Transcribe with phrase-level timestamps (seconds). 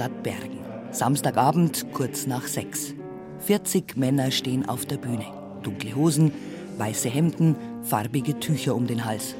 [0.00, 0.58] in Stadtbergen.
[0.92, 2.94] Samstagabend kurz nach sechs.
[3.40, 5.26] 40 Männer stehen auf der Bühne.
[5.62, 6.32] Dunkle Hosen,
[6.78, 9.34] weiße Hemden, farbige Tücher um den Hals.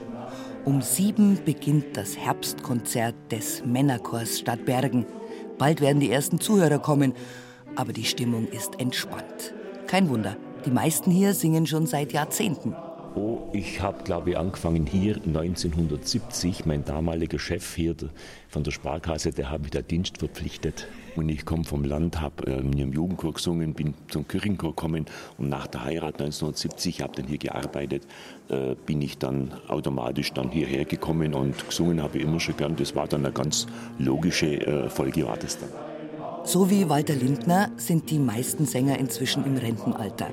[0.66, 5.06] Um sieben beginnt das Herbstkonzert des Männerchors Stadtbergen.
[5.56, 7.14] Bald werden die ersten Zuhörer kommen,
[7.76, 9.54] aber die Stimmung ist entspannt.
[9.86, 10.36] Kein Wunder,
[10.66, 12.76] die meisten hier singen schon seit Jahrzehnten.
[13.16, 16.64] Oh, ich habe, glaube ich, angefangen hier 1970.
[16.64, 17.96] Mein damaliger Chef hier
[18.48, 20.86] von der Sparkasse, der hat mich der Dienst verpflichtet.
[21.16, 25.06] Und ich komme vom Land, habe äh, in einem Jugendchor gesungen, bin zum Kirchenchor gekommen
[25.38, 28.06] und nach der Heirat 1970, habe dann hier gearbeitet,
[28.48, 32.76] äh, bin ich dann automatisch dann hierher gekommen und gesungen habe ich immer schon gern.
[32.76, 33.66] Das war dann eine ganz
[33.98, 35.89] logische äh, Folge war das dann.
[36.44, 40.28] So wie Walter Lindner sind die meisten Sänger inzwischen im Rentenalter.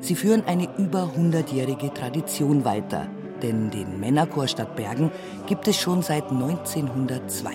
[0.00, 3.08] Sie führen eine über 100-jährige Tradition weiter,
[3.42, 5.10] denn den Männerchor Stadtbergen
[5.46, 7.50] gibt es schon seit 1902.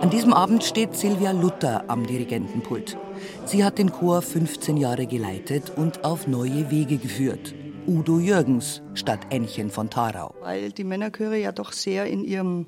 [0.00, 2.96] An diesem Abend steht Silvia Luther am Dirigentenpult.
[3.44, 7.54] Sie hat den Chor 15 Jahre geleitet und auf neue Wege geführt.
[7.86, 10.34] Udo Jürgens statt Ännchen von Tharau.
[10.40, 12.66] Weil die Männerchöre ja doch sehr in ihrem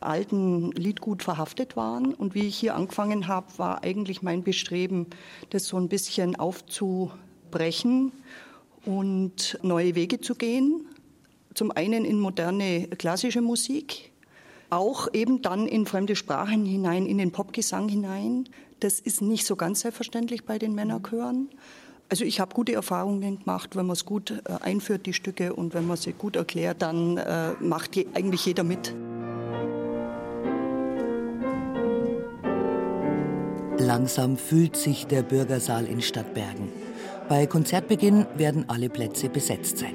[0.00, 2.12] alten Liedgut verhaftet waren.
[2.12, 5.06] Und wie ich hier angefangen habe, war eigentlich mein Bestreben,
[5.50, 8.12] das so ein bisschen aufzubrechen
[8.84, 10.86] und neue Wege zu gehen.
[11.54, 14.12] Zum einen in moderne klassische Musik,
[14.68, 18.48] auch eben dann in fremde Sprachen hinein, in den Popgesang hinein.
[18.80, 21.48] Das ist nicht so ganz selbstverständlich bei den Männerchören.
[22.12, 25.72] Also ich habe gute Erfahrungen gemacht, wenn man es gut äh, einführt, die Stücke, und
[25.72, 28.94] wenn man sie gut erklärt, dann äh, macht je, eigentlich jeder mit.
[33.78, 36.68] Langsam füllt sich der Bürgersaal in Stadtbergen.
[37.30, 39.94] Bei Konzertbeginn werden alle Plätze besetzt sein.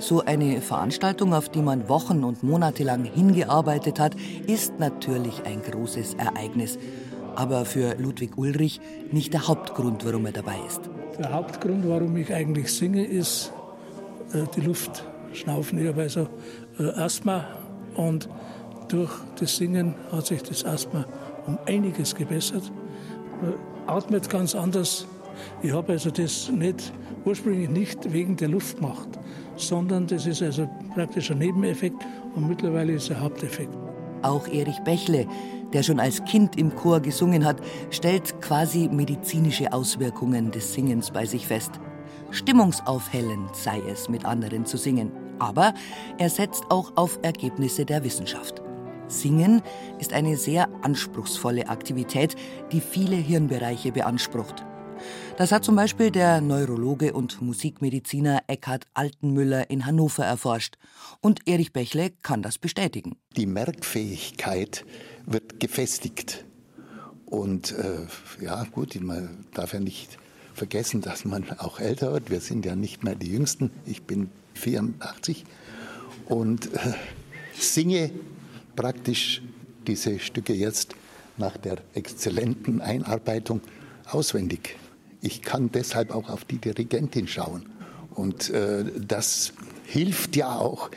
[0.00, 4.16] So eine Veranstaltung, auf die man Wochen und Monate lang hingearbeitet hat,
[4.48, 6.76] ist natürlich ein großes Ereignis.
[7.36, 8.80] Aber für Ludwig Ulrich
[9.12, 10.91] nicht der Hauptgrund, warum er dabei ist.
[11.18, 13.52] Der Hauptgrund, warum ich eigentlich singe, ist
[14.32, 15.78] äh, die Luft schnaufen.
[15.78, 16.26] Ich habe also
[16.78, 17.46] äh, Asthma
[17.94, 18.28] und
[18.88, 21.04] durch das Singen hat sich das Asthma
[21.46, 22.70] um einiges gebessert.
[23.40, 23.54] Man
[23.86, 25.06] atmet ganz anders.
[25.62, 26.92] Ich habe also das nicht,
[27.24, 29.08] ursprünglich nicht wegen der Luft gemacht,
[29.56, 32.02] sondern das ist also praktisch ein Nebeneffekt
[32.34, 33.74] und mittlerweile ist ein Haupteffekt.
[34.22, 35.26] Auch Erich Bächle,
[35.72, 37.60] der schon als Kind im Chor gesungen hat,
[37.90, 41.72] stellt quasi medizinische Auswirkungen des Singens bei sich fest.
[42.30, 45.12] Stimmungsaufhellend sei es, mit anderen zu singen.
[45.38, 45.74] Aber
[46.18, 48.62] er setzt auch auf Ergebnisse der Wissenschaft.
[49.08, 49.62] Singen
[49.98, 52.34] ist eine sehr anspruchsvolle Aktivität,
[52.70, 54.64] die viele Hirnbereiche beansprucht.
[55.36, 60.76] Das hat zum Beispiel der Neurologe und Musikmediziner Eckhard Altenmüller in Hannover erforscht.
[61.20, 63.16] Und Erich Bächle kann das bestätigen.
[63.36, 64.84] Die Merkfähigkeit
[65.26, 66.44] wird gefestigt.
[67.26, 70.18] Und äh, ja, gut, man darf ja nicht
[70.54, 72.30] vergessen, dass man auch älter wird.
[72.30, 73.70] Wir sind ja nicht mehr die Jüngsten.
[73.86, 75.44] Ich bin 84
[76.26, 76.92] und äh,
[77.54, 78.10] singe
[78.76, 79.42] praktisch
[79.86, 80.94] diese Stücke jetzt
[81.38, 83.60] nach der exzellenten Einarbeitung
[84.06, 84.76] auswendig.
[85.22, 87.66] Ich kann deshalb auch auf die Dirigentin schauen.
[88.14, 89.52] Und äh, das
[89.84, 90.90] hilft ja auch,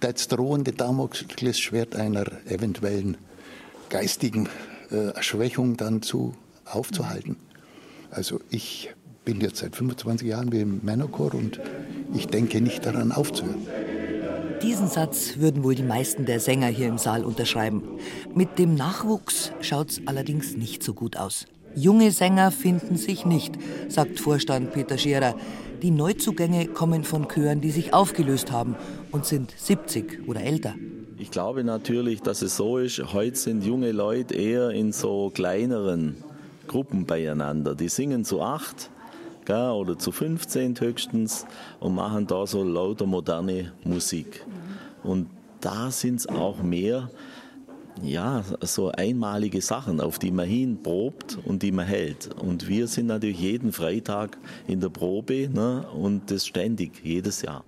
[0.00, 3.16] das drohende Damoklesschwert einer eventuellen
[3.90, 4.48] geistigen
[4.90, 7.36] äh, Schwächung dann zu aufzuhalten.
[8.10, 8.90] Also ich
[9.24, 11.58] bin jetzt seit 25 Jahren im Männerchor und
[12.14, 13.66] ich denke nicht daran aufzuhören.
[14.62, 17.82] Diesen Satz würden wohl die meisten der Sänger hier im Saal unterschreiben.
[18.34, 21.46] Mit dem Nachwuchs schaut's allerdings nicht so gut aus.
[21.76, 23.54] Junge Sänger finden sich nicht,
[23.88, 25.34] sagt Vorstand Peter Scherer.
[25.82, 28.76] Die Neuzugänge kommen von Chören, die sich aufgelöst haben
[29.10, 30.74] und sind 70 oder älter.
[31.18, 36.16] Ich glaube natürlich, dass es so ist, heute sind junge Leute eher in so kleineren
[36.68, 37.74] Gruppen beieinander.
[37.74, 38.90] Die singen zu acht
[39.46, 41.44] oder zu 15 höchstens
[41.80, 44.44] und machen da so lauter moderne Musik.
[45.02, 45.28] Und
[45.60, 47.10] da sind es auch mehr,
[48.02, 52.30] ja, so einmalige Sachen, auf die man hinprobt und die man hält.
[52.34, 57.64] Und wir sind natürlich jeden Freitag in der Probe ne, und das ständig, jedes Jahr.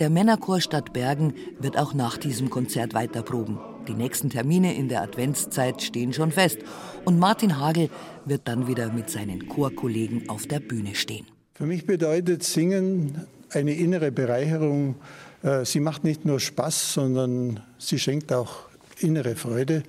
[0.00, 3.58] Der Männerchor Stadt Bergen wird auch nach diesem Konzert weiter proben.
[3.86, 6.58] Die nächsten Termine in der Adventszeit stehen schon fest.
[7.04, 7.90] Und Martin Hagel
[8.24, 11.26] wird dann wieder mit seinen Chorkollegen auf der Bühne stehen.
[11.56, 14.96] Für mich bedeutet Singen eine innere Bereicherung.
[15.44, 18.62] Äh, sie macht nicht nur Spaß, sondern sie schenkt auch
[18.98, 19.84] innere Freude,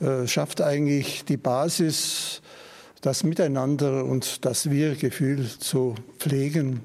[0.00, 2.42] äh, schafft eigentlich die Basis,
[3.02, 6.80] das Miteinander und das Wir-Gefühl zu pflegen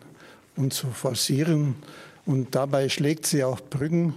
[0.56, 1.74] und zu forcieren.
[2.28, 4.14] Und dabei schlägt sie auch Brücken,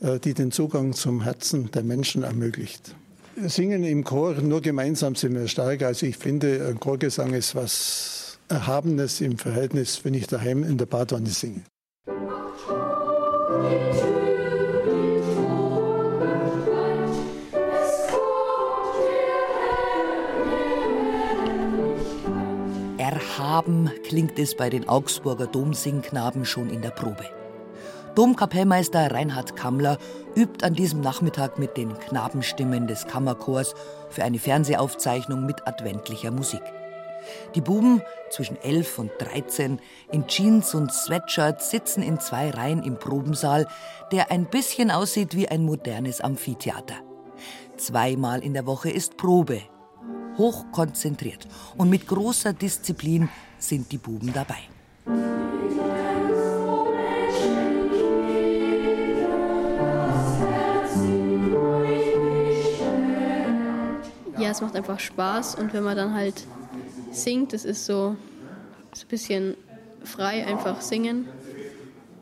[0.00, 2.96] äh, die den Zugang zum Herzen der Menschen ermöglicht.
[3.36, 5.82] Singen im Chor, nur gemeinsam sind wir stark.
[5.82, 8.13] Also ich finde, Chorgesang ist was
[8.48, 11.62] Erhabenes im Verhältnis, wenn ich daheim in der Badwanne singe.
[22.98, 27.24] Erhaben klingt es bei den Augsburger Domsingknaben schon in der Probe.
[28.14, 29.98] Domkapellmeister Reinhard Kammler
[30.36, 33.74] übt an diesem Nachmittag mit den Knabenstimmen des Kammerchors
[34.10, 36.62] für eine Fernsehaufzeichnung mit adventlicher Musik.
[37.54, 39.80] Die Buben zwischen 11 und 13
[40.10, 43.66] in Jeans und Sweatshirt sitzen in zwei Reihen im Probensaal,
[44.12, 46.96] der ein bisschen aussieht wie ein modernes Amphitheater.
[47.76, 49.60] Zweimal in der Woche ist Probe.
[50.38, 53.28] Hochkonzentriert und mit großer Disziplin
[53.58, 54.58] sind die Buben dabei.
[64.38, 66.44] Ja, es macht einfach Spaß und wenn man dann halt
[67.14, 68.16] singt, das ist so,
[68.92, 69.56] so ein bisschen
[70.02, 71.26] frei einfach singen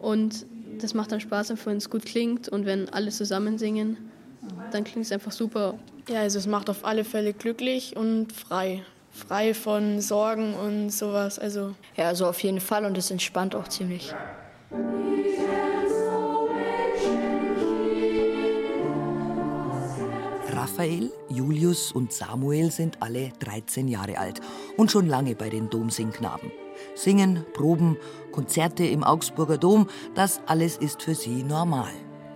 [0.01, 0.47] und
[0.81, 3.97] das macht dann Spaß, wenn es gut klingt und wenn alle zusammen singen,
[4.71, 5.79] dann klingt es einfach super.
[6.09, 8.83] Ja, also es macht auf alle Fälle glücklich und frei.
[9.13, 11.39] Frei von Sorgen und sowas.
[11.39, 11.75] Also.
[11.97, 14.15] Ja, also auf jeden Fall und es entspannt auch ziemlich.
[20.53, 24.41] Raphael, Julius und Samuel sind alle 13 Jahre alt
[24.77, 26.51] und schon lange bei den Domsingknaben.
[26.95, 27.97] Singen, Proben,
[28.33, 31.93] Konzerte im Augsburger Dom, das alles ist für sie normal.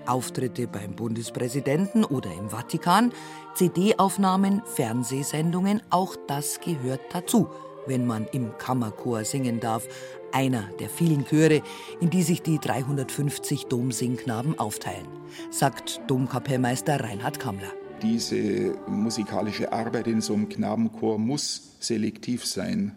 [0.06, 3.12] Auftritte beim Bundespräsidenten oder im Vatikan,
[3.54, 7.48] CD-Aufnahmen, Fernsehsendungen, auch das gehört dazu,
[7.86, 9.86] wenn man im Kammerchor singen darf,
[10.32, 11.62] einer der vielen Chöre,
[12.00, 15.06] in die sich die 350 Domsingknaben aufteilen,
[15.50, 17.72] sagt Domkapellmeister Reinhard Kammler.
[18.02, 22.92] Diese musikalische Arbeit in so einem Knabenchor muss selektiv sein.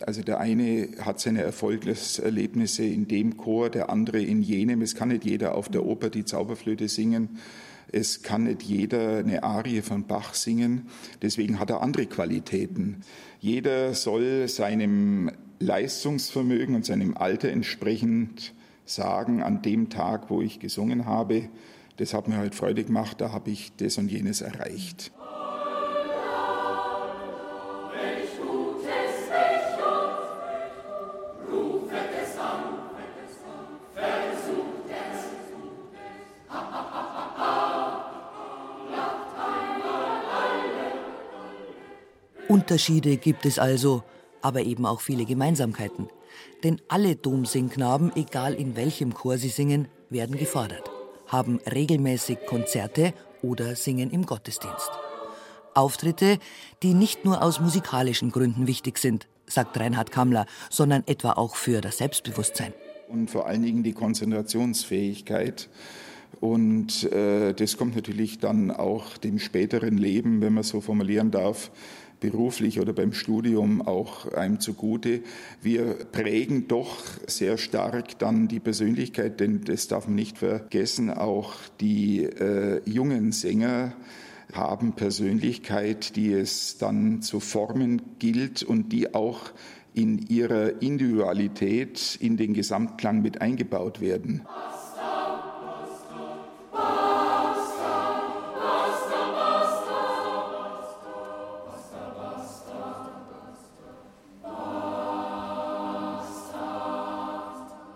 [0.00, 4.80] Also der eine hat seine Erfolgserlebnisse in dem Chor, der andere in jenem.
[4.80, 7.38] Es kann nicht jeder auf der Oper die Zauberflöte singen.
[7.92, 10.86] Es kann nicht jeder eine Arie von Bach singen.
[11.20, 13.02] Deswegen hat er andere Qualitäten.
[13.40, 18.54] Jeder soll seinem Leistungsvermögen und seinem Alter entsprechend
[18.86, 21.50] sagen, an dem Tag, wo ich gesungen habe,
[22.00, 25.12] das hat mir halt Freude gemacht, da habe ich das und jenes erreicht.
[42.48, 44.02] Unterschiede gibt es also,
[44.40, 46.08] aber eben auch viele Gemeinsamkeiten.
[46.64, 50.90] Denn alle Domsingknaben, egal in welchem Chor sie singen, werden gefordert
[51.30, 54.90] haben regelmäßig Konzerte oder singen im Gottesdienst.
[55.74, 56.38] Auftritte,
[56.82, 61.80] die nicht nur aus musikalischen Gründen wichtig sind, sagt Reinhard Kammler, sondern etwa auch für
[61.80, 62.72] das Selbstbewusstsein.
[63.08, 65.68] Und vor allen Dingen die Konzentrationsfähigkeit.
[66.40, 71.70] Und äh, das kommt natürlich dann auch dem späteren Leben, wenn man so formulieren darf,
[72.20, 75.22] beruflich oder beim Studium auch einem zugute.
[75.62, 81.54] Wir prägen doch sehr stark dann die Persönlichkeit, denn das darf man nicht vergessen, auch
[81.80, 83.94] die äh, jungen Sänger
[84.52, 89.52] haben Persönlichkeit, die es dann zu formen gilt und die auch
[89.94, 94.42] in ihrer Individualität in den Gesamtklang mit eingebaut werden.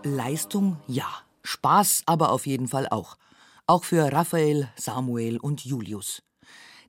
[0.04, 1.06] Leistung ja,
[1.42, 3.16] Spaß aber auf jeden Fall auch.
[3.66, 6.22] Auch für Raphael, Samuel und Julius.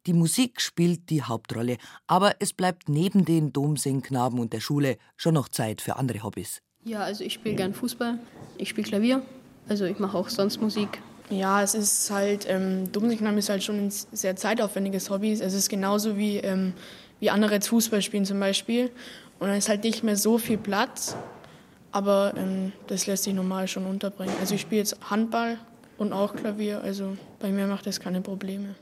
[0.05, 5.33] Die Musik spielt die Hauptrolle, aber es bleibt neben den Domsingknaben und der Schule schon
[5.33, 6.61] noch Zeit für andere Hobbys.
[6.83, 8.19] Ja, also ich spiele gern Fußball,
[8.57, 9.23] ich spiele Klavier,
[9.67, 11.01] also ich mache auch sonst Musik.
[11.31, 15.31] Ja, es ist halt, ähm, Domsingknaben ist halt schon ein sehr zeitaufwendiges Hobby.
[15.31, 16.73] Es ist genauso wie, ähm,
[17.19, 18.91] wie andere jetzt Fußball spielen zum Beispiel.
[19.39, 21.15] Und dann ist halt nicht mehr so viel Platz,
[21.95, 24.35] aber ähm, das lässt sich normal schon unterbringen.
[24.41, 25.57] Also ich spiele jetzt Handball
[25.97, 28.75] und auch Klavier, also bei mir macht das keine Probleme.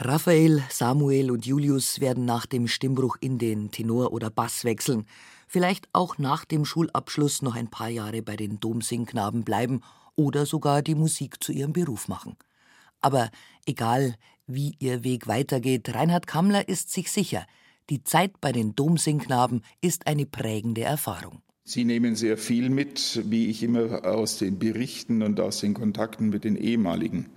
[0.00, 5.04] Raphael, Samuel und Julius werden nach dem Stimmbruch in den Tenor oder Bass wechseln.
[5.46, 9.82] Vielleicht auch nach dem Schulabschluss noch ein paar Jahre bei den Domsingknaben bleiben
[10.16, 12.34] oder sogar die Musik zu ihrem Beruf machen.
[13.02, 13.28] Aber
[13.66, 14.14] egal,
[14.46, 17.46] wie ihr Weg weitergeht, Reinhard Kammler ist sich sicher,
[17.90, 21.43] die Zeit bei den Domsingknaben ist eine prägende Erfahrung.
[21.66, 26.28] Sie nehmen sehr viel mit, wie ich immer aus den Berichten und aus den Kontakten
[26.28, 27.30] mit den ehemaligen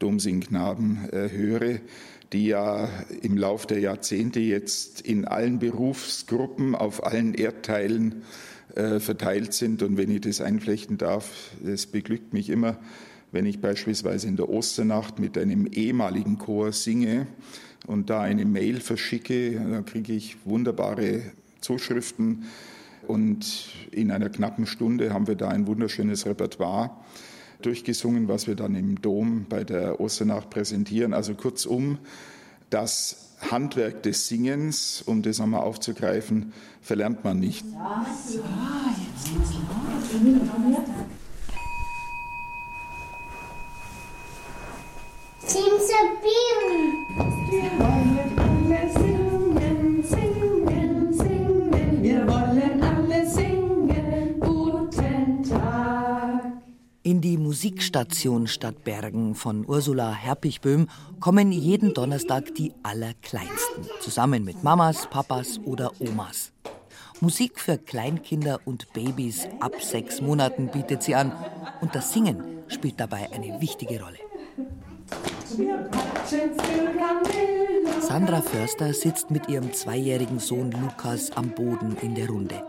[0.00, 1.78] Domsingknaben äh, höre,
[2.32, 2.88] die ja
[3.22, 8.22] im Lauf der Jahrzehnte jetzt in allen Berufsgruppen auf allen Erdteilen
[8.74, 9.84] äh, verteilt sind.
[9.84, 12.76] Und wenn ich das einflechten darf, es beglückt mich immer,
[13.30, 17.28] wenn ich beispielsweise in der Osternacht mit einem ehemaligen Chor singe
[17.86, 21.22] und da eine Mail verschicke, dann kriege ich wunderbare
[21.60, 22.46] Zuschriften.
[23.06, 26.90] Und in einer knappen Stunde haben wir da ein wunderschönes Repertoire
[27.62, 31.12] durchgesungen, was wir dann im Dom bei der Osternacht präsentieren.
[31.12, 31.98] Also kurzum,
[32.70, 37.64] das Handwerk des Singens, um das einmal aufzugreifen, verlernt man nicht.
[37.64, 39.70] So, jetzt geht's los.
[45.46, 45.90] Seems
[57.10, 60.86] In die Musikstation Stadtbergen von Ursula Herpichböhm
[61.18, 66.52] kommen jeden Donnerstag die Allerkleinsten, zusammen mit Mamas, Papas oder Omas.
[67.20, 71.32] Musik für Kleinkinder und Babys ab sechs Monaten bietet sie an
[71.80, 74.18] und das Singen spielt dabei eine wichtige Rolle.
[78.00, 82.62] Sandra Förster sitzt mit ihrem zweijährigen Sohn Lukas am Boden in der Runde.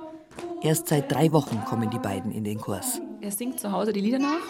[0.63, 3.00] Erst seit drei Wochen kommen die beiden in den Kurs.
[3.21, 4.41] Er singt zu Hause die Lieder nach,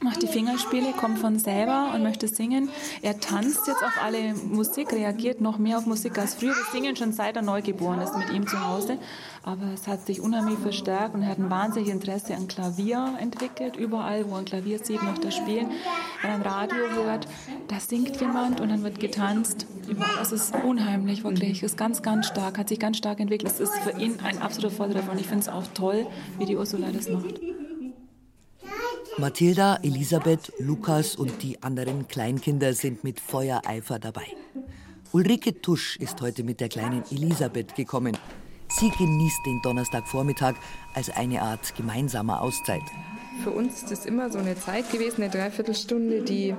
[0.00, 2.68] macht die Fingerspiele, kommt von selber und möchte singen.
[3.02, 6.54] Er tanzt jetzt auf alle Musik, reagiert noch mehr auf Musik als früher.
[6.54, 8.98] Wir singen schon seit er neugeboren ist mit ihm zu Hause.
[9.42, 13.74] Aber es hat sich unheimlich verstärkt und er hat ein wahnsinniges Interesse an Klavier entwickelt.
[13.74, 15.70] Überall, wo er ein Klavier sieht, möchte er spielen.
[16.22, 17.26] Wenn er ein Radio hört,
[17.66, 19.66] da singt jemand und dann wird getanzt.
[20.18, 21.64] Das ist unheimlich, wirklich.
[21.64, 23.50] Ist ganz, ganz stark, hat sich ganz stark entwickelt.
[23.50, 26.06] Es ist für ihn ein absoluter Vorteil und ich finde es auch toll,
[26.38, 27.40] wie die Ursula das macht.
[29.18, 34.26] Mathilda, Elisabeth, Lukas und die anderen Kleinkinder sind mit Feuereifer dabei.
[35.12, 38.16] Ulrike Tusch ist heute mit der kleinen Elisabeth gekommen.
[38.70, 40.54] Sie genießt den Donnerstagvormittag
[40.94, 42.82] als eine Art gemeinsamer Auszeit.
[43.42, 46.54] Für uns ist es immer so eine Zeit gewesen, eine Dreiviertelstunde, die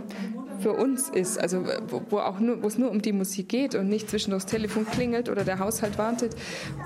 [0.60, 4.10] für uns ist, also wo, wo nur, es nur um die Musik geht und nicht
[4.10, 6.36] zwischendurch das Telefon klingelt oder der Haushalt wartet.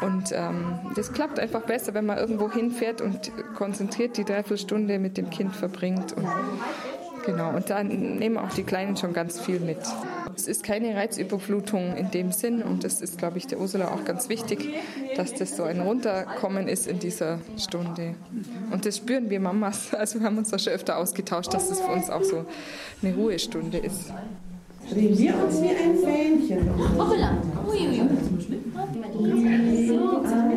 [0.01, 5.17] Und ähm, das klappt einfach besser, wenn man irgendwo hinfährt und konzentriert die Dreiviertelstunde mit
[5.17, 6.13] dem Kind verbringt.
[6.13, 6.27] Und
[7.25, 9.77] Genau, und da nehmen auch die Kleinen schon ganz viel mit.
[10.35, 14.03] Es ist keine Reizüberflutung in dem Sinn und das ist, glaube ich, der Ursula auch
[14.03, 14.73] ganz wichtig,
[15.15, 18.15] dass das so ein Runterkommen ist in dieser Stunde.
[18.71, 19.93] Und das spüren wir Mamas.
[20.05, 22.45] Also wir haben uns da schon öfter ausgetauscht, dass das für uns auch so
[23.01, 24.11] eine Ruhestunde ist.
[24.91, 26.69] Drehen wir uns wie ein Fähnchen.
[26.97, 27.37] Hoppala.
[27.67, 28.01] Ui, ui.
[28.37, 28.55] Wie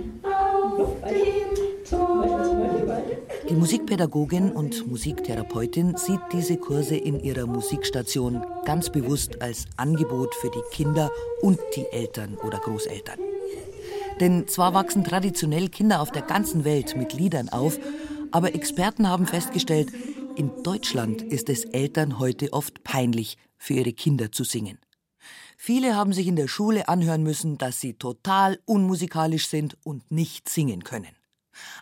[3.54, 10.50] Die Musikpädagogin und Musiktherapeutin sieht diese Kurse in ihrer Musikstation ganz bewusst als Angebot für
[10.50, 11.12] die Kinder
[11.44, 13.20] und die Eltern oder Großeltern.
[14.20, 17.78] Denn zwar wachsen traditionell Kinder auf der ganzen Welt mit Liedern auf,
[18.32, 19.94] aber Experten haben festgestellt,
[20.36, 24.80] in Deutschland ist es Eltern heute oft peinlich, für ihre Kinder zu singen.
[25.58, 30.50] Viele haben sich in der Schule anhören müssen, dass sie total unmusikalisch sind und nicht
[30.50, 31.16] singen können.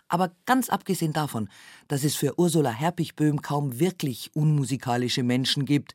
[0.08, 1.48] Aber ganz abgesehen davon,
[1.88, 5.92] dass es für Ursula Herpichböhm kaum wirklich unmusikalische Menschen gibt,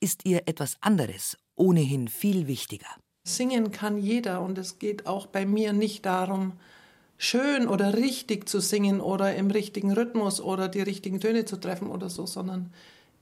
[0.00, 2.88] ist ihr etwas anderes ohnehin viel wichtiger.
[3.24, 6.52] Singen kann jeder und es geht auch bei mir nicht darum,
[7.18, 11.88] schön oder richtig zu singen oder im richtigen Rhythmus oder die richtigen Töne zu treffen
[11.88, 12.72] oder so, sondern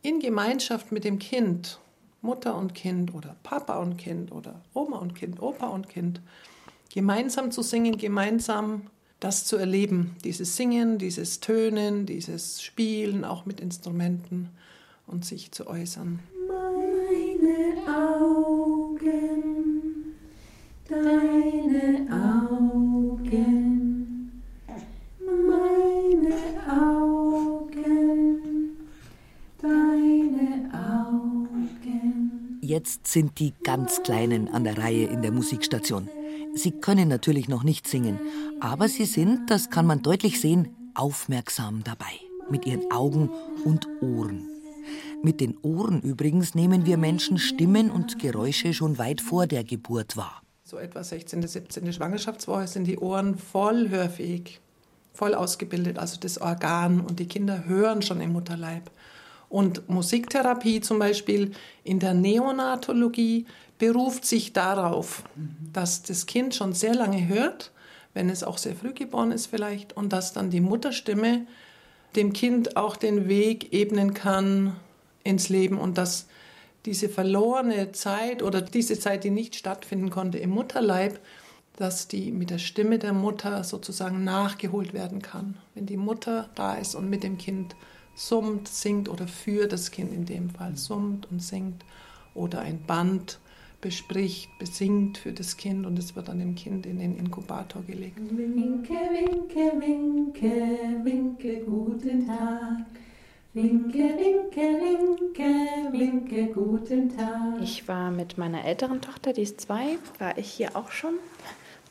[0.03, 1.81] in Gemeinschaft mit dem Kind,
[2.21, 6.21] Mutter und Kind oder Papa und Kind oder Oma und Kind, Opa und Kind,
[6.93, 8.91] gemeinsam zu singen, gemeinsam
[9.21, 14.51] das zu erleben, dieses Singen, dieses Tönen, dieses Spielen, auch mit Instrumenten
[15.07, 16.21] und sich zu äußern.
[16.47, 19.03] Meine Augen,
[20.89, 23.23] deine Augen,
[25.19, 26.35] meine
[26.69, 28.41] Augen,
[29.61, 32.59] deine Augen.
[32.61, 36.09] Jetzt sind die ganz Kleinen an der Reihe in der Musikstation.
[36.55, 38.19] Sie können natürlich noch nicht singen,
[38.61, 43.29] aber sie sind, das kann man deutlich sehen, aufmerksam dabei, mit ihren Augen
[43.65, 44.49] und Ohren.
[45.23, 50.17] Mit den Ohren übrigens nehmen wir Menschen Stimmen und Geräusche schon weit vor der Geburt
[50.17, 50.43] wahr.
[50.63, 51.93] So etwa 16., 17.
[51.93, 54.61] Schwangerschaftswoche sind die Ohren voll hörfähig,
[55.13, 58.91] voll ausgebildet, also das Organ und die Kinder hören schon im Mutterleib.
[59.49, 61.53] Und Musiktherapie zum Beispiel
[61.85, 63.47] in der Neonatologie
[63.79, 65.25] beruft sich darauf,
[65.73, 67.73] dass das Kind schon sehr lange hört,
[68.15, 71.47] wenn es auch sehr früh geboren ist vielleicht, und dass dann die Mutterstimme
[72.17, 74.77] dem Kind auch den Weg ebnen kann
[75.25, 76.27] ins Leben und dass
[76.87, 81.19] diese verlorene Zeit oder diese Zeit, die nicht stattfinden konnte im Mutterleib,
[81.77, 85.57] dass die mit der Stimme der Mutter sozusagen nachgeholt werden kann.
[85.75, 87.75] Wenn die Mutter da ist und mit dem Kind
[88.15, 91.85] summt, singt oder für das Kind in dem Fall summt und singt
[92.35, 93.39] oder ein Band
[93.81, 98.17] bespricht, besingt für das Kind und es wird dann dem Kind in den Inkubator gelegt.
[98.17, 102.87] Winke, winke, winke, winke, guten Tag.
[103.53, 107.61] Winke, winke, winke, winke, guten Tag.
[107.63, 111.15] Ich war mit meiner älteren Tochter, die ist zwei, war ich hier auch schon.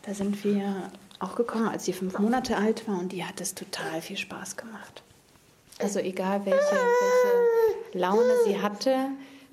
[0.01, 3.53] Da sind wir auch gekommen, als sie fünf Monate alt war und die hat es
[3.53, 5.03] total viel Spaß gemacht.
[5.83, 9.09] Also egal welche, welche Laune sie hatte,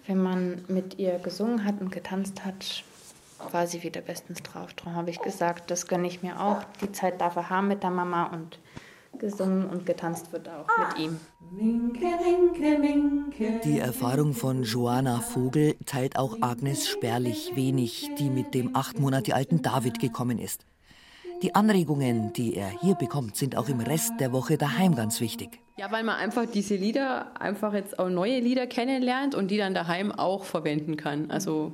[0.07, 2.85] wenn man mit ihr gesungen hat und getanzt hat,
[3.51, 4.73] war sie wieder bestens drauf.
[4.75, 6.63] Darum habe ich gesagt, das gönne ich mir auch.
[6.81, 8.61] Die Zeit darf er haben mit der Mama und
[9.19, 11.21] gesungen und getanzt wird auch mit ihm.
[13.65, 19.35] Die Erfahrung von Joanna Vogel teilt auch Agnes Sperlich wenig, die mit dem acht Monate
[19.35, 20.65] alten David gekommen ist.
[21.43, 25.59] Die Anregungen, die er hier bekommt, sind auch im Rest der Woche daheim ganz wichtig.
[25.81, 29.73] Ja, weil man einfach diese Lieder, einfach jetzt auch neue Lieder kennenlernt und die dann
[29.73, 31.31] daheim auch verwenden kann.
[31.31, 31.73] Also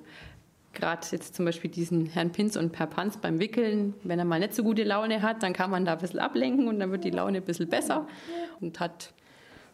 [0.74, 4.38] gerade jetzt zum Beispiel diesen Herrn Pinz und Per Panz beim Wickeln, wenn er mal
[4.38, 7.02] nicht so gute Laune hat, dann kann man da ein bisschen ablenken und dann wird
[7.02, 8.06] die Laune ein bisschen besser
[8.60, 9.12] und hat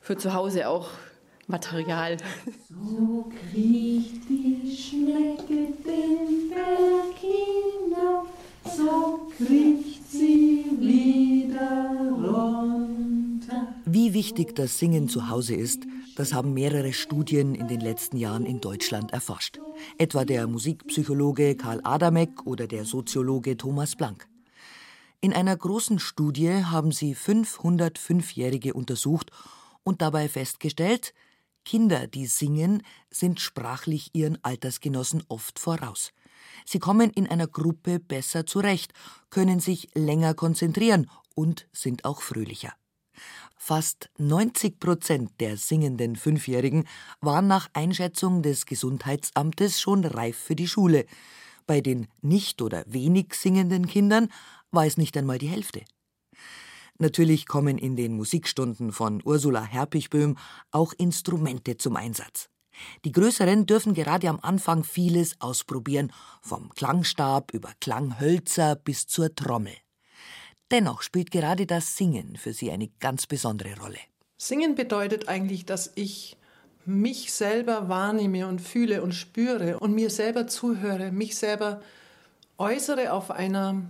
[0.00, 0.88] für zu Hause auch
[1.46, 2.16] Material.
[2.70, 5.21] So kriecht die Schnecke
[14.32, 15.82] wichtig das Singen zu Hause ist,
[16.16, 19.60] das haben mehrere Studien in den letzten Jahren in Deutschland erforscht.
[19.98, 24.26] Etwa der Musikpsychologe Karl Adamek oder der Soziologe Thomas Blank.
[25.20, 29.30] In einer großen Studie haben sie 500 Fünfjährige untersucht
[29.82, 31.12] und dabei festgestellt,
[31.66, 36.12] Kinder, die singen, sind sprachlich ihren Altersgenossen oft voraus.
[36.64, 38.94] Sie kommen in einer Gruppe besser zurecht,
[39.28, 42.72] können sich länger konzentrieren und sind auch fröhlicher.
[43.56, 46.88] Fast 90 Prozent der singenden Fünfjährigen
[47.20, 51.06] waren nach Einschätzung des Gesundheitsamtes schon reif für die Schule.
[51.66, 54.28] Bei den nicht oder wenig singenden Kindern
[54.72, 55.82] war es nicht einmal die Hälfte.
[56.98, 60.36] Natürlich kommen in den Musikstunden von Ursula Herpichböhm
[60.70, 62.48] auch Instrumente zum Einsatz.
[63.04, 69.74] Die Größeren dürfen gerade am Anfang vieles ausprobieren, vom Klangstab über Klanghölzer bis zur Trommel.
[70.72, 73.98] Dennoch spielt gerade das Singen für sie eine ganz besondere Rolle.
[74.38, 76.38] Singen bedeutet eigentlich, dass ich
[76.86, 81.82] mich selber wahrnehme und fühle und spüre und mir selber zuhöre, mich selber
[82.56, 83.82] äußere auf einer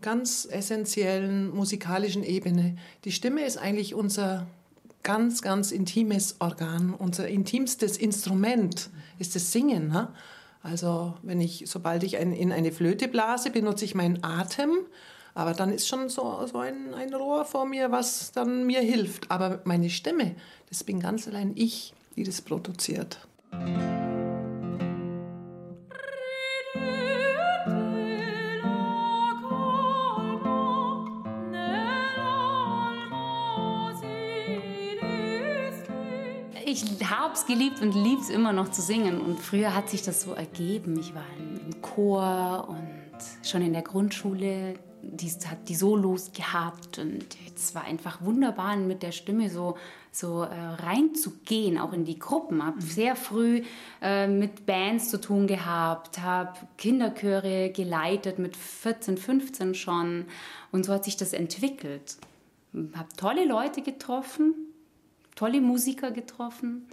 [0.00, 2.76] ganz essentiellen musikalischen Ebene.
[3.04, 4.48] Die Stimme ist eigentlich unser
[5.04, 9.88] ganz, ganz intimes Organ, unser intimstes Instrument ist das Singen.
[9.88, 10.08] Ne?
[10.62, 14.70] Also wenn ich, sobald ich ein, in eine Flöte blase, benutze ich meinen Atem
[15.34, 19.30] aber dann ist schon so, so ein, ein Rohr vor mir, was dann mir hilft.
[19.30, 20.36] Aber meine Stimme,
[20.68, 23.18] das bin ganz allein ich, die das produziert.
[36.64, 39.20] Ich habe es geliebt und liebe es immer noch zu singen.
[39.20, 40.98] Und früher hat sich das so ergeben.
[40.98, 44.74] Ich war im Chor und schon in der Grundschule
[45.12, 49.76] die hat die Solos gehabt und es war einfach wunderbar, mit der Stimme so,
[50.10, 52.64] so äh, reinzugehen, auch in die Gruppen.
[52.64, 52.80] Habe mhm.
[52.80, 53.62] sehr früh
[54.00, 60.24] äh, mit Bands zu tun gehabt, habe Kinderchöre geleitet mit 14, 15 schon
[60.70, 62.16] und so hat sich das entwickelt.
[62.94, 64.54] Habe tolle Leute getroffen,
[65.34, 66.86] tolle Musiker getroffen,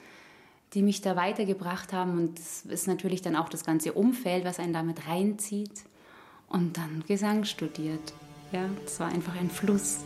[0.74, 2.18] die mich da weitergebracht haben.
[2.18, 5.86] Und es ist natürlich dann auch das ganze Umfeld, was einen damit reinzieht.
[6.50, 8.14] Und dann Gesang studiert.
[8.52, 10.00] Ja, es war einfach ein Fluss.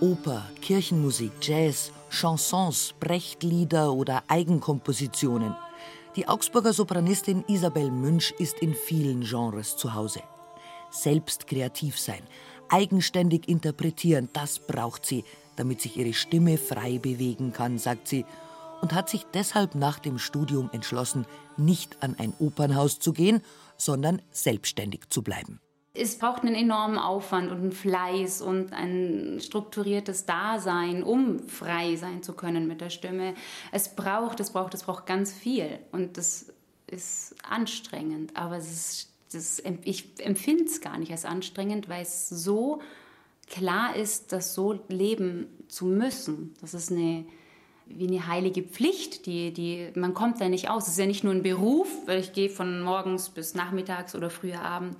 [0.00, 5.54] Oper, Kirchenmusik, Jazz, Chansons, Brechtlieder oder Eigenkompositionen.
[6.16, 10.20] Die Augsburger Sopranistin Isabel Münch ist in vielen Genres zu Hause.
[10.90, 12.22] Selbst kreativ sein,
[12.68, 15.24] eigenständig interpretieren, das braucht sie,
[15.56, 18.24] damit sich ihre Stimme frei bewegen kann, sagt sie,
[18.80, 23.42] und hat sich deshalb nach dem Studium entschlossen, nicht an ein Opernhaus zu gehen,
[23.76, 25.60] sondern selbstständig zu bleiben
[25.98, 32.22] es braucht einen enormen Aufwand und einen Fleiß und ein strukturiertes Dasein, um frei sein
[32.22, 33.34] zu können mit der Stimme.
[33.72, 36.52] Es braucht, es braucht, es braucht ganz viel und das
[36.86, 42.28] ist anstrengend, aber es ist, das, ich empfinde es gar nicht als anstrengend, weil es
[42.28, 42.80] so
[43.48, 46.54] klar ist, das so leben zu müssen.
[46.60, 47.26] Das ist eine
[47.88, 49.26] wie eine heilige Pflicht.
[49.26, 50.84] Die, die, man kommt da nicht aus.
[50.84, 54.30] Es ist ja nicht nur ein Beruf, weil ich gehe von morgens bis nachmittags oder
[54.30, 54.96] früher Abend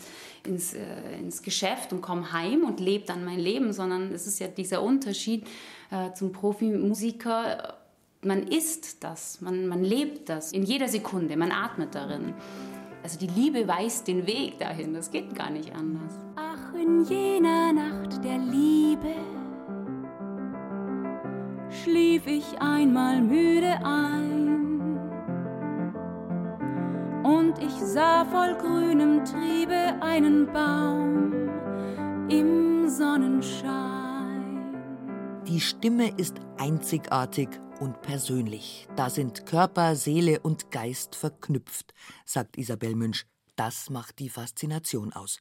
[0.47, 4.39] ins, äh, ins Geschäft und komme heim und lebe dann mein Leben, sondern es ist
[4.39, 5.47] ja dieser Unterschied
[5.91, 7.75] äh, zum Profimusiker.
[8.23, 12.35] Man ist das, man, man lebt das in jeder Sekunde, man atmet darin.
[13.03, 16.15] Also die Liebe weist den Weg dahin, das geht gar nicht anders.
[16.35, 19.15] Ach, in jener Nacht der Liebe
[21.89, 24.99] schlief ich einmal müde ein.
[27.25, 31.33] Und ich sah voll grünem Triebe einen Baum
[32.29, 34.75] im Sonnenschein.
[35.47, 37.49] Die Stimme ist einzigartig
[37.81, 38.87] und persönlich.
[38.97, 41.95] Da sind Körper, Seele und Geist verknüpft,
[42.27, 43.25] sagt Isabel Münch.
[43.57, 45.41] Das macht die Faszination aus.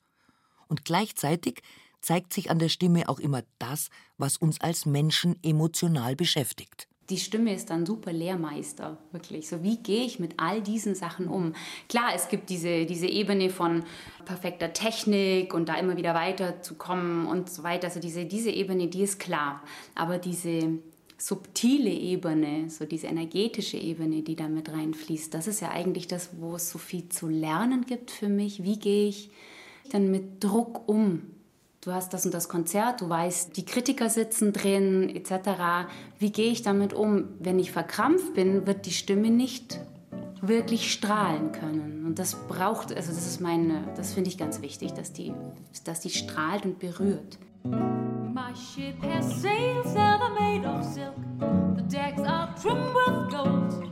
[0.67, 1.61] Und gleichzeitig
[2.01, 6.87] zeigt sich an der Stimme auch immer das, was uns als Menschen emotional beschäftigt.
[7.09, 9.47] Die Stimme ist dann super Lehrmeister, wirklich.
[9.47, 11.53] So, wie gehe ich mit all diesen Sachen um?
[11.87, 13.83] Klar, es gibt diese, diese Ebene von
[14.25, 17.87] perfekter Technik und da immer wieder weiterzukommen und so weiter.
[17.87, 19.63] Also diese, diese Ebene, die ist klar.
[19.95, 20.79] Aber diese
[21.17, 26.31] subtile Ebene, so diese energetische Ebene, die da mit reinfließt, das ist ja eigentlich das,
[26.41, 28.63] wo es so viel zu lernen gibt für mich.
[28.63, 29.31] Wie gehe ich
[29.91, 31.21] dann mit Druck um?
[31.87, 35.87] Du hast das und das Konzert, du weißt, die Kritiker sitzen drin, etc.
[36.19, 37.29] Wie gehe ich damit um?
[37.39, 39.79] Wenn ich verkrampft bin, wird die Stimme nicht
[40.41, 42.03] wirklich strahlen können.
[42.05, 45.33] Und das braucht, also das ist meine, das finde ich ganz wichtig, dass die,
[45.85, 47.37] dass die strahlt und berührt.
[47.63, 51.15] My ship has sails that are made of silk.
[51.77, 53.89] The decks are trimmed with gold.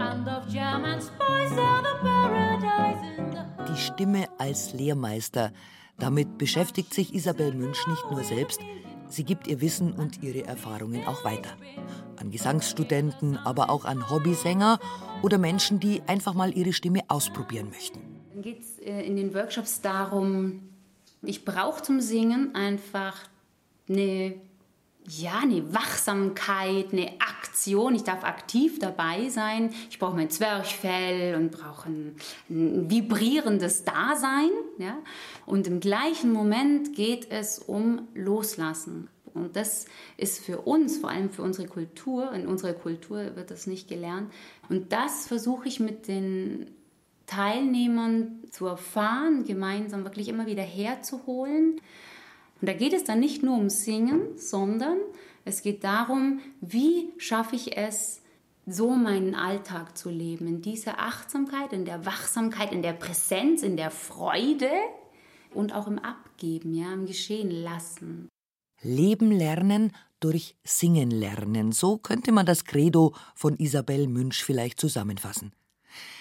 [0.00, 5.52] And of jam and spice are the paradise in the Die Stimme als Lehrmeister
[5.98, 8.60] damit beschäftigt sich Isabel Münch nicht nur selbst,
[9.08, 11.50] sie gibt ihr Wissen und ihre Erfahrungen auch weiter.
[12.16, 14.78] An Gesangsstudenten, aber auch an Hobbysänger
[15.22, 18.00] oder Menschen, die einfach mal ihre Stimme ausprobieren möchten.
[18.32, 20.62] Dann geht es äh, in den Workshops darum,
[21.22, 23.16] ich brauche zum Singen einfach
[23.88, 24.34] eine
[25.08, 27.94] ja, eine Wachsamkeit, eine Aktion.
[27.94, 29.72] Ich darf aktiv dabei sein.
[29.90, 32.16] Ich brauche mein Zwerchfell und brauche ein,
[32.50, 34.50] ein, vibrierendes Dasein.
[34.78, 34.98] Ja?
[35.44, 39.08] Und im gleichen Moment geht es um Loslassen.
[39.34, 43.66] Und das ist für uns, vor allem für unsere Kultur, in unserer Kultur wird das
[43.66, 44.32] nicht gelernt.
[44.68, 46.70] Und das versuche ich mit den
[47.26, 51.80] Teilnehmern zu erfahren, gemeinsam wirklich immer wieder herzuholen.
[52.60, 54.98] Und da geht es dann nicht nur um Singen, sondern
[55.44, 58.22] es geht darum, wie schaffe ich es,
[58.66, 63.76] so meinen Alltag zu leben, in dieser Achtsamkeit, in der Wachsamkeit, in der Präsenz, in
[63.76, 64.70] der Freude
[65.54, 68.28] und auch im Abgeben, ja, im Geschehen lassen.
[68.82, 75.52] Leben lernen durch Singen lernen, so könnte man das Credo von Isabel Münch vielleicht zusammenfassen.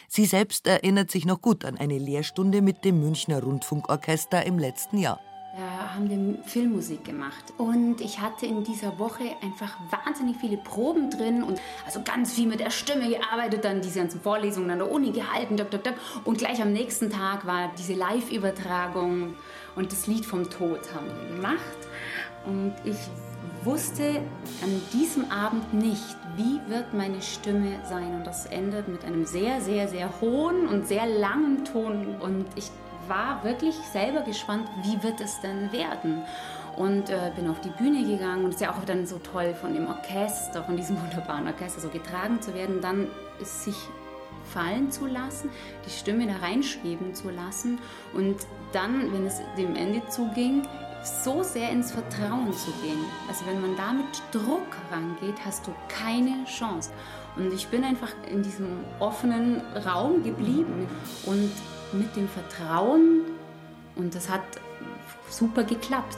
[0.07, 4.99] Sie selbst erinnert sich noch gut an eine Lehrstunde mit dem Münchner Rundfunkorchester im letzten
[4.99, 5.19] Jahr.
[5.57, 7.53] Da haben wir Filmmusik gemacht.
[7.57, 12.45] Und ich hatte in dieser Woche einfach wahnsinnig viele Proben drin und also ganz viel
[12.45, 15.55] mit der Stimme gearbeitet, dann diese ganzen Vorlesungen an der Uni gehalten.
[15.55, 15.95] Dop, dop, dop.
[16.25, 19.35] Und gleich am nächsten Tag war diese Live-Übertragung
[19.77, 21.77] und das Lied vom Tod haben wir gemacht.
[22.45, 22.97] Und ich
[23.63, 24.21] wusste
[24.61, 28.13] an diesem Abend nicht, wie wird meine Stimme sein.
[28.13, 32.17] Und das endet mit einem sehr, sehr, sehr hohen und sehr langen Ton.
[32.19, 32.71] Und ich
[33.07, 36.23] war wirklich selber gespannt, wie wird es denn werden.
[36.77, 39.53] und äh, bin auf die Bühne gegangen und es ist ja auch dann so toll
[39.53, 43.07] von dem Orchester, von diesem wunderbaren Orchester so getragen zu werden, dann
[43.41, 43.77] sich
[44.53, 45.49] fallen zu lassen,
[45.85, 47.79] die Stimme da reinschweben zu lassen
[48.13, 48.35] und
[48.73, 50.63] dann, wenn es dem Ende zuging,
[51.03, 53.05] so sehr ins Vertrauen zu gehen.
[53.27, 56.91] Also wenn man da mit Druck rangeht, hast du keine Chance.
[57.35, 58.67] Und ich bin einfach in diesem
[58.99, 60.87] offenen Raum geblieben
[61.25, 61.51] und
[61.93, 63.21] mit dem Vertrauen
[63.95, 64.43] und das hat
[65.29, 66.17] super geklappt.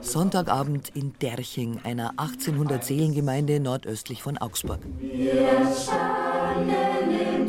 [0.00, 4.80] Sonntagabend in Derching, einer 1800 Seelengemeinde nordöstlich von Augsburg.
[5.00, 6.70] Wir standen
[7.10, 7.48] im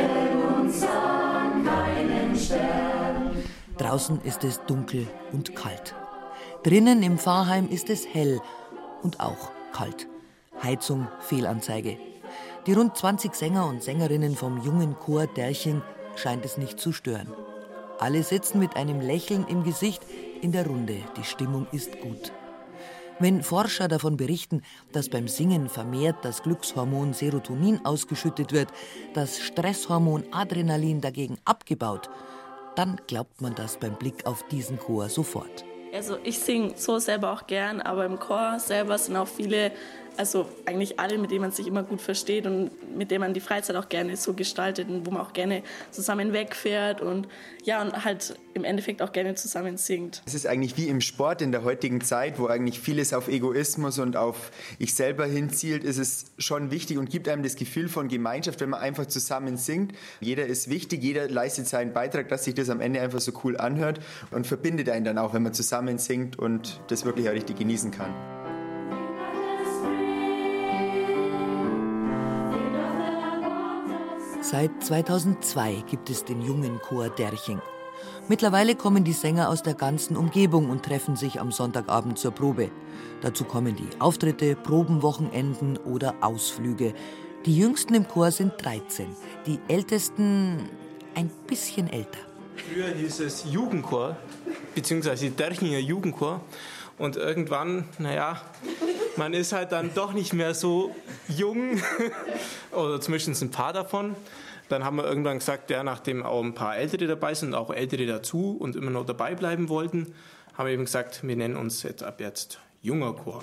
[0.00, 3.44] Dunkeln und sahen keinen Stern.
[3.78, 5.94] Draußen ist es dunkel und kalt.
[6.62, 8.40] Drinnen im Pfarrheim ist es hell
[9.02, 10.06] und auch kalt.
[10.62, 11.96] Heizung, Fehlanzeige.
[12.66, 15.82] Die rund 20 Sänger und Sängerinnen vom jungen Chor Derching
[16.16, 17.32] scheint es nicht zu stören.
[17.98, 20.02] Alle sitzen mit einem Lächeln im Gesicht
[20.42, 20.96] in der Runde.
[21.16, 22.32] Die Stimmung ist gut.
[23.22, 28.70] Wenn Forscher davon berichten, dass beim Singen vermehrt das Glückshormon Serotonin ausgeschüttet wird,
[29.12, 32.08] das Stresshormon Adrenalin dagegen abgebaut,
[32.76, 35.66] dann glaubt man das beim Blick auf diesen Chor sofort.
[35.92, 39.72] Also ich singe so selber auch gern, aber im Chor selber sind auch viele
[40.20, 43.40] also eigentlich alle, mit denen man sich immer gut versteht und mit denen man die
[43.40, 47.26] Freizeit auch gerne so gestaltet und wo man auch gerne zusammen wegfährt und
[47.64, 50.22] ja, und halt im Endeffekt auch gerne zusammen singt.
[50.26, 53.98] Es ist eigentlich wie im Sport in der heutigen Zeit, wo eigentlich vieles auf Egoismus
[53.98, 58.08] und auf ich selber hinzielt, ist es schon wichtig und gibt einem das Gefühl von
[58.08, 59.94] Gemeinschaft, wenn man einfach zusammen singt.
[60.20, 63.56] Jeder ist wichtig, jeder leistet seinen Beitrag, dass sich das am Ende einfach so cool
[63.56, 64.00] anhört
[64.32, 67.90] und verbindet einen dann auch, wenn man zusammen singt und das wirklich auch richtig genießen
[67.90, 68.39] kann.
[74.50, 77.60] Seit 2002 gibt es den jungen Chor Derching.
[78.26, 82.72] Mittlerweile kommen die Sänger aus der ganzen Umgebung und treffen sich am Sonntagabend zur Probe.
[83.20, 86.94] Dazu kommen die Auftritte, Probenwochenenden oder Ausflüge.
[87.46, 89.06] Die jüngsten im Chor sind 13,
[89.46, 90.68] die ältesten
[91.14, 92.18] ein bisschen älter.
[92.56, 94.16] Früher hieß es Jugendchor,
[94.74, 96.40] beziehungsweise Derchinger Jugendchor.
[96.98, 98.42] Und irgendwann, naja,
[99.20, 100.96] man ist halt dann doch nicht mehr so
[101.28, 101.78] jung,
[102.72, 104.16] oder zumindest ein paar davon.
[104.70, 108.06] Dann haben wir irgendwann gesagt, ja, nachdem auch ein paar Ältere dabei sind, auch Ältere
[108.06, 110.14] dazu und immer noch dabei bleiben wollten,
[110.56, 113.42] haben wir eben gesagt, wir nennen uns jetzt ab jetzt junger Chor.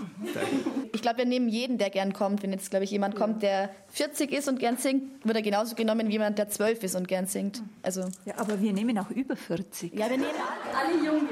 [0.94, 2.42] Ich glaube, wir nehmen jeden, der gern kommt.
[2.42, 5.76] Wenn jetzt, glaube ich, jemand kommt, der 40 ist und gern singt, wird er genauso
[5.76, 7.62] genommen wie jemand, der 12 ist und gern singt.
[7.84, 9.94] Also ja, aber wir nehmen auch über 40.
[9.94, 10.32] Ja, wir nehmen
[10.74, 11.28] alle jung.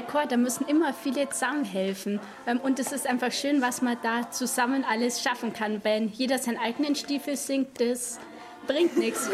[0.00, 2.20] Chor, da müssen immer viele zusammenhelfen.
[2.46, 5.84] Ähm, Und es ist einfach schön, was man da zusammen alles schaffen kann.
[5.84, 8.18] Wenn jeder seinen eigenen Stiefel singt, das
[8.66, 9.28] bringt nichts.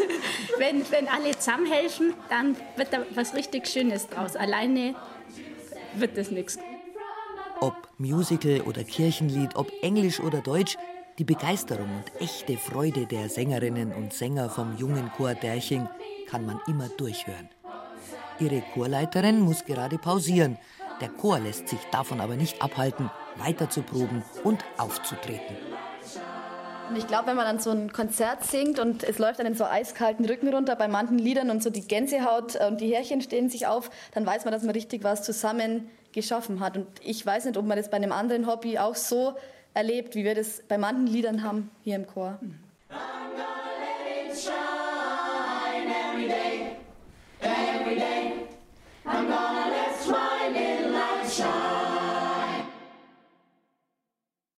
[0.58, 4.36] wenn, wenn alle zusammenhelfen, dann wird da was richtig Schönes draus.
[4.36, 4.94] Alleine
[5.94, 6.58] wird das nichts.
[7.60, 10.78] Ob Musical oder Kirchenlied, ob Englisch oder Deutsch,
[11.18, 15.88] die Begeisterung und echte Freude der Sängerinnen und Sänger vom jungen Chor Derching
[16.28, 17.48] kann man immer durchhören.
[18.40, 20.58] Ihre Chorleiterin muss gerade pausieren.
[21.00, 25.56] Der Chor lässt sich davon aber nicht abhalten, weiter zu proben und aufzutreten.
[26.88, 29.54] Und ich glaube, wenn man dann so ein Konzert singt und es läuft dann in
[29.54, 33.20] so eiskalten Rücken runter bei manchen Liedern und so die Gänsehaut äh, und die Härchen
[33.20, 36.76] stehen sich auf, dann weiß man, dass man richtig was zusammen geschaffen hat.
[36.76, 39.34] Und ich weiß nicht, ob man das bei einem anderen Hobby auch so
[39.74, 42.38] erlebt, wie wir das bei manchen Liedern haben hier im Chor.